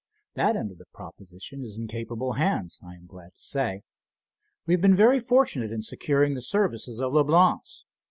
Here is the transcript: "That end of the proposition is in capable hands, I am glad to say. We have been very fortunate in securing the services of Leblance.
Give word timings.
"That 0.33 0.55
end 0.55 0.71
of 0.71 0.79
the 0.79 0.85
proposition 0.91 1.61
is 1.61 1.77
in 1.77 1.85
capable 1.87 2.33
hands, 2.33 2.79
I 2.83 2.95
am 2.95 3.05
glad 3.05 3.35
to 3.35 3.41
say. 3.43 3.83
We 4.65 4.73
have 4.73 4.81
been 4.81 4.95
very 4.95 5.19
fortunate 5.19 5.71
in 5.71 5.83
securing 5.83 6.33
the 6.33 6.41
services 6.41 6.99
of 6.99 7.13
Leblance. 7.13 7.83